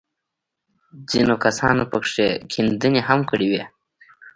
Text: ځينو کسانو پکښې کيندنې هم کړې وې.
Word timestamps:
ځينو 1.09 1.35
کسانو 1.43 1.83
پکښې 1.91 2.27
کيندنې 2.51 3.01
هم 3.07 3.19
کړې 3.29 3.47
وې. 3.51 3.63